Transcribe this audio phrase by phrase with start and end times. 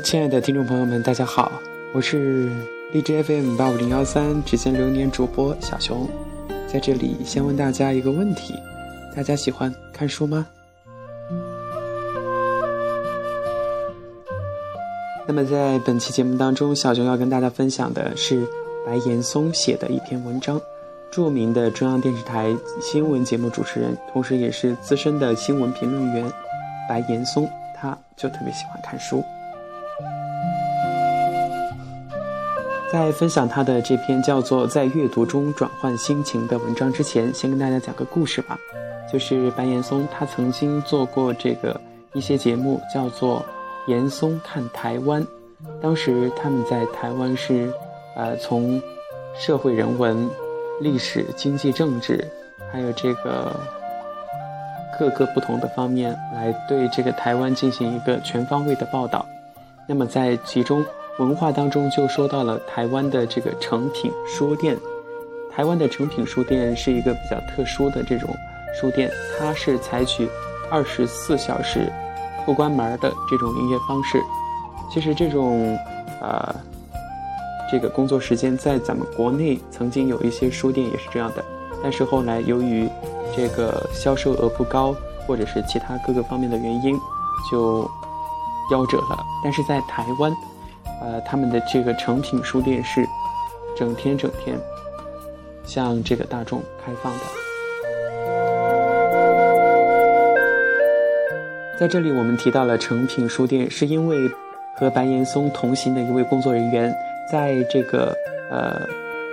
[0.00, 1.52] 亲爱的听众朋友们，大家好，
[1.92, 2.50] 我是
[2.92, 6.08] 荔枝 FM 八五零幺三指尖流年主播小熊，
[6.66, 8.54] 在这里先问大家一个问题：
[9.14, 10.46] 大家喜欢看书吗？
[15.26, 18.46] 那么在本期节目当中，小熊要跟大家分享的是
[18.86, 20.60] 白岩松写的一篇文章。
[21.10, 26.32] 著名的中央电视台新闻节目主持人，同时也是资深的新闻评论员
[26.88, 29.22] 白岩松，他就特别喜欢看书。
[32.92, 38.58] 在分享他的这篇叫做《在阅读中转换心情》的文章之前，先跟大家讲个故事吧。
[39.10, 41.80] 就是白岩松他曾经做过这个
[42.12, 43.42] 一些节目，叫做
[43.90, 45.22] 《岩松看台湾》。
[45.80, 47.72] 当时他们在台湾是，
[48.14, 48.80] 呃，从
[49.34, 50.28] 社会人文。
[50.80, 52.26] 历史、经济、政治，
[52.72, 53.54] 还有这个
[54.98, 59.24] 各个不同的方面，来对这个台湾进行一个全方位的报道。
[59.86, 60.84] 那么在其中
[61.24, 64.76] 文化当中，就说到了台湾的这个诚品书店。
[65.50, 68.28] 台湾的诚品书店是一个比较特殊的这种
[68.80, 70.28] 书店，它是采取
[70.70, 71.92] 二十四小时
[72.44, 74.22] 不关门的这种营业方式。
[74.92, 75.78] 其实这种，
[76.20, 76.54] 呃。
[77.70, 81.42] 这个工作时间在咱们国内曾经有一些书店也是这样的，
[81.82, 82.86] 但是后来由于
[83.34, 84.94] 这个销售额不高，
[85.26, 86.94] 或者是其他各个方面的原因，
[87.50, 87.90] 就
[88.70, 89.24] 夭折了。
[89.42, 90.30] 但是在台湾，
[91.02, 93.04] 呃，他们的这个成品书店是
[93.76, 94.56] 整天整天
[95.64, 97.20] 向这个大众开放的。
[101.78, 104.16] 在这里，我们提到了成品书店，是因为
[104.76, 106.94] 和白岩松同行的一位工作人员。
[107.30, 108.14] 在这个
[108.50, 108.80] 呃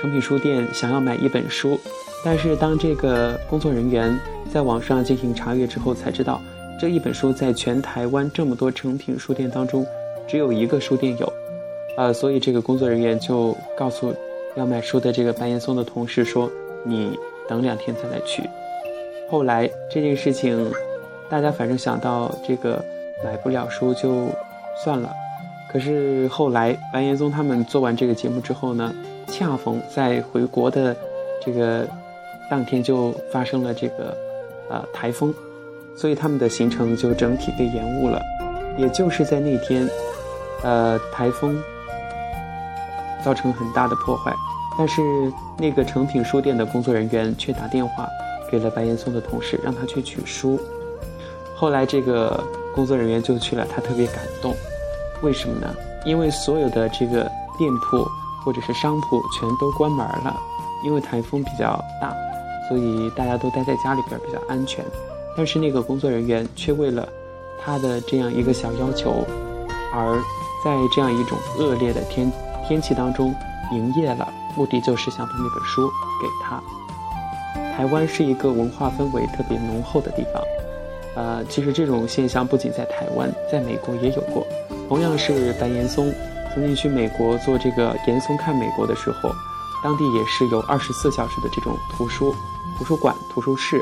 [0.00, 1.78] 成品书店想要买一本书，
[2.24, 4.18] 但是当这个工作人员
[4.50, 6.40] 在网上进行查阅之后，才知道
[6.80, 9.84] 这一本书在全台湾这么多成品书店当中，
[10.26, 11.30] 只有一个书店有，
[11.96, 14.14] 呃，所以这个工作人员就告诉
[14.54, 16.50] 要买书的这个白岩松的同事说
[16.84, 18.42] ：“你等两天再来取。”
[19.30, 20.70] 后来这件事情，
[21.28, 22.82] 大家反正想到这个
[23.24, 24.28] 买不了书就
[24.82, 25.10] 算了。
[25.70, 28.94] 可是后来，白岩松他们做完这个节目之后呢，
[29.26, 30.94] 恰逢在回国的
[31.40, 31.88] 这个
[32.50, 34.14] 当天就发生了这个
[34.68, 35.34] 呃台风，
[35.96, 38.20] 所以他们的行程就整体被延误了。
[38.76, 39.88] 也就是在那天，
[40.62, 41.58] 呃，台风
[43.24, 44.34] 造成很大的破坏，
[44.76, 45.02] 但是
[45.56, 48.08] 那个诚品书店的工作人员却打电话
[48.50, 50.58] 给了白岩松的同事，让他去取书。
[51.56, 52.42] 后来这个
[52.74, 54.54] 工作人员就去了，他特别感动。
[55.22, 55.72] 为什么呢？
[56.04, 58.04] 因为所有的这个店铺
[58.44, 60.36] 或者是商铺全都关门了，
[60.84, 62.12] 因为台风比较大，
[62.68, 64.84] 所以大家都待在家里边比较安全。
[65.36, 67.08] 但是那个工作人员却为了
[67.64, 69.24] 他的这样一个小要求，
[69.94, 70.18] 而
[70.64, 72.30] 在这样一种恶劣的天
[72.66, 73.34] 天气当中
[73.72, 75.88] 营业了，目的就是想把那本书
[76.20, 76.62] 给他。
[77.76, 80.42] 台湾是一个文化氛围特别浓厚的地方，
[81.16, 84.46] 呃，其实这种现象不仅在台湾，在美国也有过。
[84.88, 86.12] 同样是白岩松，
[86.52, 89.30] 曾经去美国做这个岩松看美国的时候，
[89.82, 92.34] 当地也是有二十四小时的这种图书、
[92.76, 93.80] 图书馆、图书室。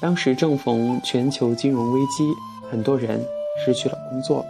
[0.00, 2.34] 当时正逢全球金融危机，
[2.68, 3.24] 很多人
[3.64, 4.44] 失去了工作。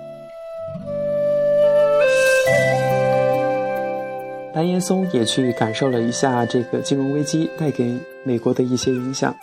[4.55, 9.35] 白岩松也去感受了一下这个金融危机带给美国的一些影响，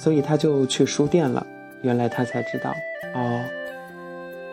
[0.00, 1.46] 所以他就去书店了。
[1.82, 2.74] 原来他才知道，
[3.14, 3.44] 哦。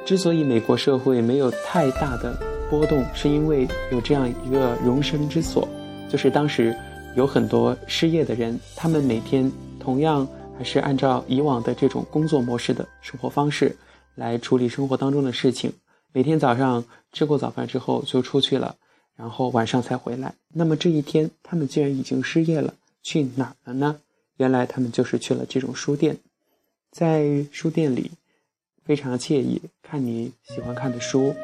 [0.03, 2.35] 之所以美国社会没有太大的
[2.69, 5.65] 波动，是因为有这样一个容身之所，
[6.09, 6.75] 就是当时
[7.15, 9.49] 有很多失业的人，他们每天
[9.79, 13.73] 同样还是按照以往的这种工作模式的生活方式
[14.15, 15.71] 来处理生活当中的事情。
[16.11, 16.83] 每天早上
[17.13, 18.75] 吃过早饭之后就出去了，
[19.21, 20.33] 然后晚上才回来。
[20.51, 22.73] 那么这一天，他们既然已经失业了，
[23.03, 23.99] 去哪儿了呢？
[24.37, 26.17] 原来他们就是去了这种书店，
[26.91, 28.09] 在书店里。
[28.83, 31.35] 非常惬意，看你喜欢看的书，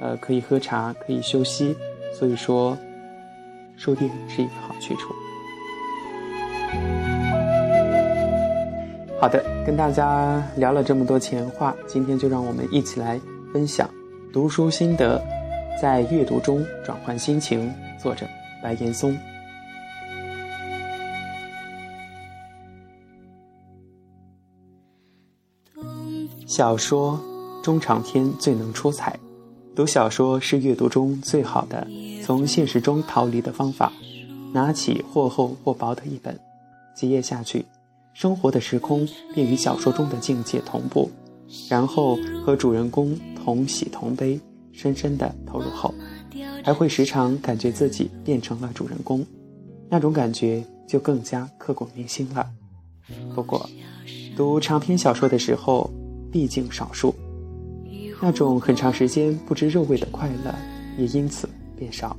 [0.00, 1.76] 呃，可以喝茶，可以休息，
[2.14, 2.78] 所以说，
[3.76, 5.12] 书店是一个好去处。
[9.20, 13.20] 好的，跟大家聊了这么多前话，今天就让我们一起来
[13.52, 13.90] 分享
[14.32, 15.20] 读书心得，
[15.80, 17.72] 在阅读中转换心情。
[17.98, 18.26] 作者
[18.62, 19.16] 白岩松。
[26.46, 27.20] 小说
[27.62, 29.18] 中长篇最能出彩，
[29.74, 31.86] 读小说是阅读中最好的
[32.22, 33.92] 从现实中逃离的方法。
[34.52, 36.38] 拿起或厚或薄的一本，
[36.94, 37.66] 几页下去，
[38.14, 41.10] 生活的时空便与小说中的境界同步，
[41.68, 44.40] 然后和主人公同喜同悲，
[44.76, 45.92] 深深的投入后，
[46.62, 49.24] 还会时常感觉自己变成了主人公，
[49.88, 52.46] 那种感觉就更加刻骨铭心了。
[53.34, 53.68] 不过，
[54.36, 55.90] 读长篇小说的时候，
[56.30, 57.14] 毕竟少数，
[58.20, 60.54] 那种很长时间不知肉味的快乐
[60.98, 62.14] 也因此变少。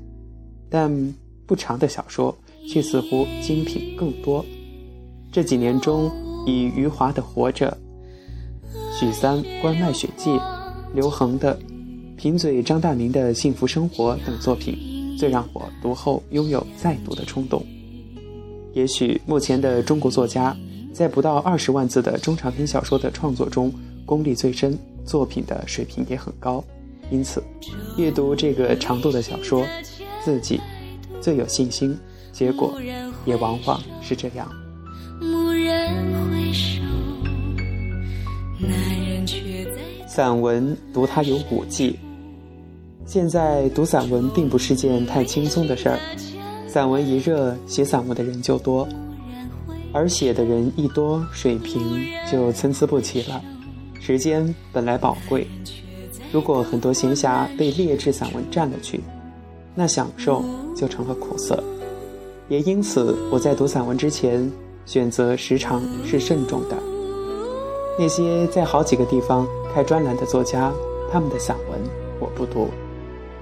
[0.68, 1.14] 但
[1.46, 2.36] 不长的小说
[2.68, 4.44] 却似乎精品更多。
[5.32, 6.12] 这几年中，
[6.48, 7.78] 以余华的《活着》、
[9.00, 10.32] 许三《关外血迹》、
[10.94, 11.56] 刘恒的
[12.18, 17.64] 《贫嘴张大民的幸福生活》等作品，最让我读后拥有再读的冲动。
[18.74, 20.58] 也许目前的中国作家，
[20.92, 23.72] 在不到二十万字的中长篇小说的创作中，
[24.04, 24.76] 功力最深，
[25.06, 26.64] 作品的水平也很高。
[27.12, 27.42] 因此，
[27.98, 29.64] 阅读这个长度的小说。
[30.26, 30.60] 自己
[31.22, 31.98] 最有信心，
[32.34, 32.82] 结果
[33.26, 34.52] 也往往是这样。
[40.06, 41.98] 散文读它有五季。
[43.08, 45.98] 现在读散文并不是件太轻松的事儿，
[46.68, 48.86] 散文一热，写散文的人就多，
[49.94, 53.42] 而写的人一多，水平就参差不齐了。
[54.02, 55.48] 时间本来宝贵，
[56.34, 59.00] 如果很多闲暇被劣质散文占了去。
[59.74, 60.44] 那享受
[60.76, 61.64] 就成了苦涩，
[62.50, 64.52] 也因此我在读散文之前，
[64.86, 66.76] 选择时常是慎重的。
[67.98, 70.74] 那些在好几个地方开专栏的作家，
[71.10, 71.80] 他们的散文
[72.20, 72.68] 我不读，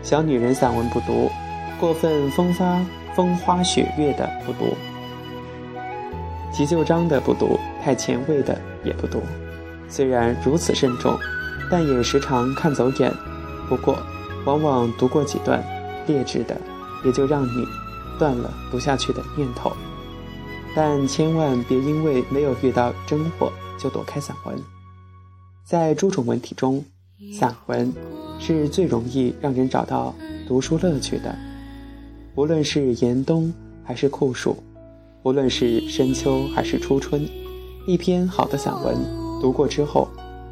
[0.06, 1.31] 小女人散文不读，
[1.80, 2.80] 过分风发
[3.16, 4.78] 风花雪月的不读，
[6.54, 9.19] 急就章的不读，太前卫的也不读。
[9.90, 11.18] 虽然如此慎重，
[11.72, 13.12] 但也时常看走眼。
[13.68, 13.98] 不过，
[14.46, 15.63] 往往读过几段。
[16.06, 16.56] 劣质的，
[17.04, 17.66] 也就让你
[18.19, 19.75] 断了读下去的念头，
[20.75, 24.56] 但千万别因为没有遇到真货就躲开散文。
[25.63, 26.86] 在诸种文体中，
[27.34, 27.92] 散文
[28.46, 30.14] 是最容易让人找到
[30.48, 31.36] 读书乐趣的。
[32.36, 33.52] 无论是严冬
[33.84, 34.56] 还是酷暑，
[35.24, 37.28] 无论是深秋还是初春，
[37.88, 38.96] 一篇好的散文
[39.42, 40.08] 读过之后，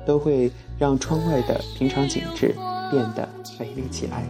[0.07, 2.55] 都会让窗外的平常景致
[2.89, 3.29] 变得
[3.59, 4.25] 美丽起来。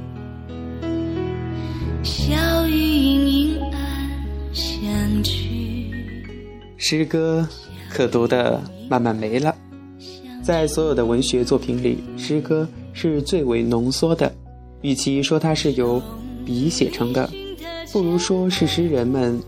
[2.03, 4.11] 小雨隐隐暗
[4.51, 5.89] 香去。
[6.75, 7.47] 诗歌
[7.89, 9.55] 可读的慢慢没了。
[10.43, 14.29] 在所有的文学作品里，诗歌是最为浓缩的。
[14.81, 16.01] 与其说它是由
[16.45, 17.29] 笔写成的，
[17.93, 19.41] 不如说是诗人们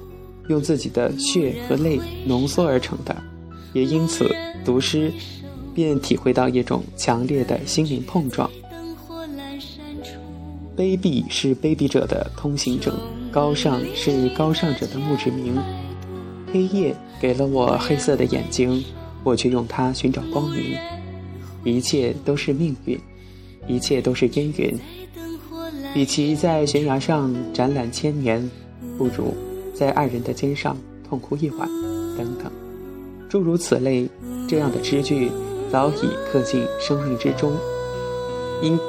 [0.48, 3.14] 用自己的血和泪浓缩而成的。
[3.74, 4.34] 也因此，
[4.64, 5.12] 读诗
[5.74, 8.50] 便体会到一种强烈的心灵碰撞。
[10.78, 12.94] 卑鄙是卑鄙者的通行证，
[13.30, 15.58] 高尚是高尚者的墓志铭。
[16.54, 18.82] 黑夜给了我黑色的眼睛，
[19.26, 20.78] 我却用它寻找光明。
[21.66, 22.98] 一切都是命运，
[23.68, 24.80] 一切都是烟云。
[25.96, 28.50] 与其在悬崖上展览千年，
[28.98, 29.34] 不如
[29.74, 30.78] 在爱人的肩上
[31.10, 31.68] 痛哭一晚。
[32.18, 32.50] 等等，
[33.28, 34.08] 诸如此类，
[34.48, 35.30] 这样的诗句
[35.72, 37.52] 早已刻进生命之中。
[38.62, 38.80] 因。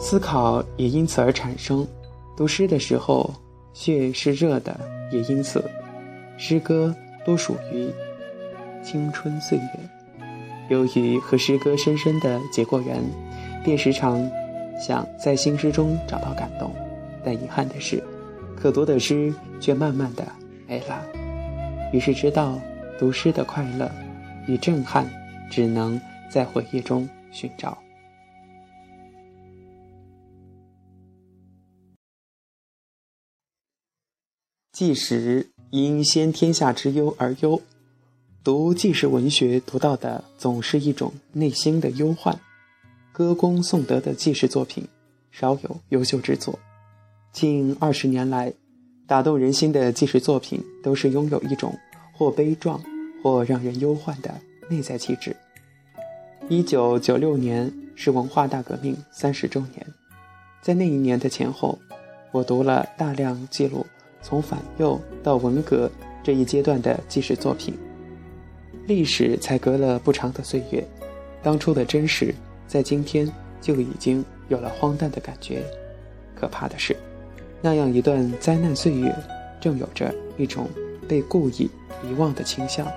[0.00, 1.86] 思考也因此而产生，
[2.36, 3.34] 读诗的时候，
[3.72, 4.78] 血是热的，
[5.10, 5.64] 也因此，
[6.36, 6.94] 诗歌
[7.24, 7.88] 多属于
[8.90, 9.70] 青春岁月。
[10.70, 13.04] 由于和诗歌深深的结过缘，
[13.62, 14.26] 便时常
[14.80, 16.74] 想在新诗中找到感动。
[17.22, 18.02] 但遗憾的是，
[18.56, 20.26] 可读的诗却慢慢的
[20.66, 21.04] 没了。
[21.92, 22.58] 于是知道，
[22.98, 23.92] 读诗的快乐
[24.46, 25.06] 与震撼，
[25.50, 27.76] 只能在回忆中寻找。
[34.72, 37.60] 即使因先天下之忧而忧，
[38.48, 42.34] 读纪实文学读到的总是一种内心的忧患。
[43.12, 44.88] 歌功颂德的纪实作品
[45.30, 46.58] 少有优秀之作，
[47.30, 48.50] 近二十年来，
[49.06, 51.78] 打动人心的纪实作品都是拥有一种
[52.14, 52.82] 或悲壮
[53.22, 54.34] 或让人忧患的
[54.70, 55.36] 内在气质。
[56.48, 59.86] 一九九六年是文化大革命三十周年，
[60.62, 61.78] 在那一年的前后，
[62.32, 63.84] 我读了大量记录。
[64.22, 65.90] 从反右到文革
[66.24, 67.74] 这一阶段的纪实作品，
[68.88, 70.82] 历史才隔了不长的岁月，
[71.42, 72.34] 当初的真实
[72.66, 73.30] 在今天
[73.60, 75.62] 就已经有了荒诞的感觉。
[76.34, 76.96] 可怕的是，
[77.60, 79.14] 那样一段灾难岁月，
[79.60, 80.66] 正有着一种
[81.06, 81.68] 被故意
[82.02, 82.90] 遗忘的倾向，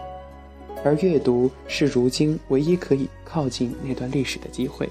[0.81, 4.88] 而阅读是如今唯一可以靠近那段历史的机会。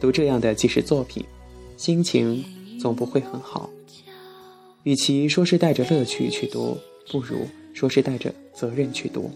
[0.00, 1.22] 读这样的纪实作品，
[1.76, 2.42] 心情
[2.80, 3.68] 总不会很好。
[4.84, 6.78] 与其说是带着乐趣去读，
[7.12, 9.30] 不如说是带着责任去读。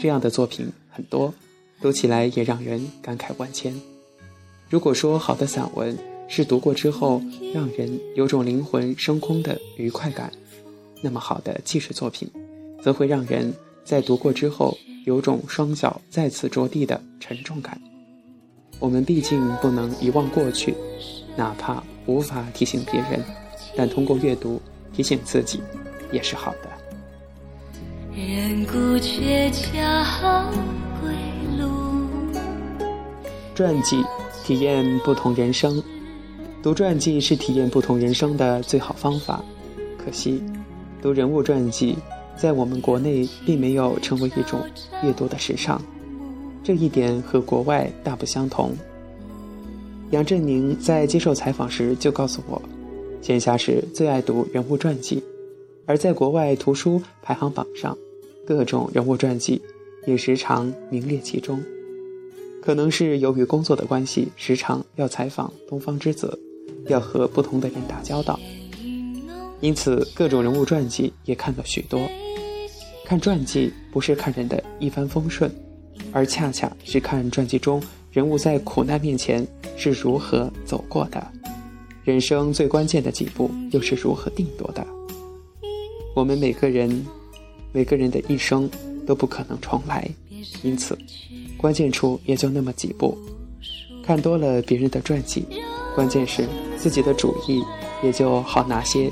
[0.00, 1.32] 这样的作品很多，
[1.80, 3.74] 读起来也让人感慨万千。
[4.68, 5.96] 如果说好的散文
[6.28, 7.20] 是读过之后
[7.52, 10.32] 让人有种灵魂升空的愉快感，
[11.02, 12.28] 那么好的纪实作品，
[12.82, 13.52] 则会让人
[13.84, 17.80] 在读过之后有种双脚再次着地的沉重感。
[18.78, 20.74] 我们毕竟不能遗忘过去，
[21.36, 23.22] 哪怕无法提醒别人，
[23.76, 24.60] 但通过阅读
[24.92, 25.60] 提醒自己，
[26.10, 26.71] 也是好的。
[28.14, 29.50] 人孤却
[31.00, 31.10] 归
[31.58, 32.06] 路。
[33.54, 34.04] 传记
[34.44, 35.82] 体验不同人生，
[36.62, 39.42] 读传记是体验不同人生的最好方法。
[39.96, 40.42] 可惜。
[41.00, 41.96] 读人物传记，
[42.36, 44.60] 在我们国内并没有成为一种
[45.02, 45.80] 阅读的时尚，
[46.62, 48.72] 这一点和国外大不相同。
[50.10, 52.60] 杨振宁在接受采访时就告诉我，
[53.22, 55.20] 闲暇时最爱读人物传记，
[55.92, 57.94] 而在国外图书排行榜上，
[58.46, 59.60] 各种人物传记
[60.06, 61.62] 也时常名列其中。
[62.62, 66.40] 可能是由于工作的关系，时常要采访东方之子，
[66.86, 68.40] 要和不同的人打交道。
[69.60, 72.00] 因此，各种人物传记也看了许多。
[73.04, 75.54] 看传记不是看人的一帆风顺，
[76.10, 79.46] 而恰恰是看传记中人物在苦难面前
[79.76, 81.22] 是如何走过的，
[82.02, 84.82] 人生最关键的几步又是如何定夺的。
[86.14, 87.06] 我们每个人，
[87.72, 88.70] 每个人的一生
[89.06, 90.06] 都不可能重来，
[90.62, 90.96] 因此，
[91.56, 93.16] 关键处也就那么几步。
[94.04, 95.46] 看多了别人的传记，
[95.94, 97.62] 关键是自己的主意
[98.02, 99.10] 也就好拿些。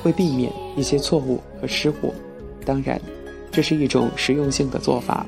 [0.00, 2.14] 会避免一些错误和失误，
[2.64, 3.00] 当然，
[3.50, 5.26] 这是一种实用性的做法。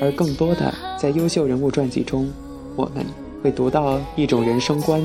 [0.00, 2.32] 而更多的，在优秀人物传记中，
[2.76, 3.04] 我们
[3.42, 4.98] 会读到一种人生观，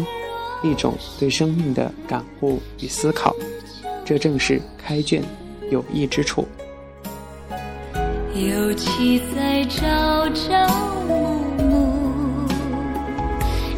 [0.64, 3.36] 一种对生命的感悟与思考。
[4.06, 5.24] 这正是开卷
[5.72, 6.46] 有益之处。
[8.36, 10.68] 有其在朝朝
[11.08, 11.16] 暮
[11.58, 12.48] 暮，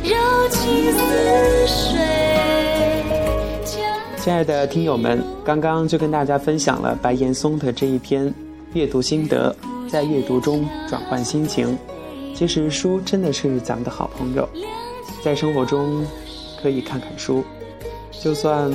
[0.04, 1.98] 柔情似水。
[4.18, 8.34] 亲爱的听友们，刚刚就跟大家分享了白岩松的这一篇
[8.74, 9.56] 阅读心得，
[9.88, 11.78] 在阅读中转换心情。
[12.36, 14.48] 其实书真的是咱们的好朋友，
[15.24, 16.06] 在生活中
[16.62, 17.44] 可以看看书，
[18.12, 18.70] 就算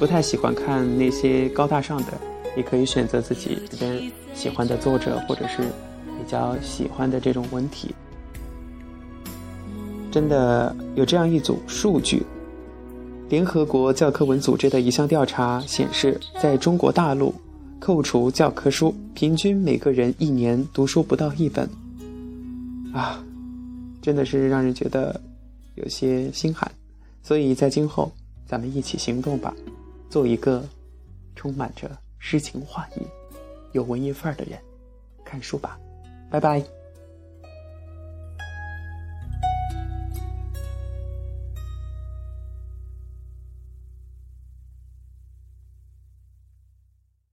[0.00, 2.12] 不太喜欢看那些高大上的，
[2.56, 7.94] 也可以选择自己这边喜欢的作者或者是比较喜欢的这种文体。
[10.10, 12.22] 真的有这样一组数据。
[13.28, 17.34] 联合国教科文组织的一项调查显示，在中国大陆，
[17.78, 21.68] 扣除教科书，平均每个人一年读书不到一本。
[22.94, 23.22] 啊，
[24.00, 25.20] 真的是让人觉得
[25.74, 26.72] 有些心寒。
[27.22, 28.10] 所以在今后，
[28.46, 29.54] 咱们一起行动吧，
[30.10, 30.62] 做一个
[31.34, 33.06] 充满着诗情画意、
[33.72, 34.58] 有文艺范儿的人。
[35.24, 35.78] 看书吧，
[36.28, 36.79] 拜拜。